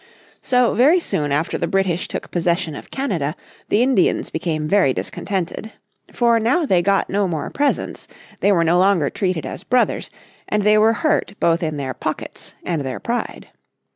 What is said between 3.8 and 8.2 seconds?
Indians became very discontented. For now they got no more presents,